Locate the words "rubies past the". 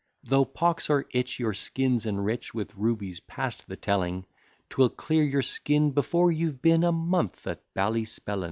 2.75-3.75